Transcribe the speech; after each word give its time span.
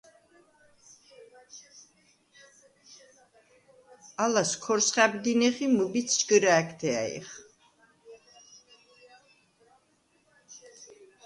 ალას 4.23 4.51
ქორს 4.63 4.87
ხა̈ბდინეხ 4.93 5.57
ი 5.65 5.67
მჷბიდს 5.75 6.13
ჯგჷრა̄̈გთე 6.19 6.89
ა̈ჲხ. 7.03 7.29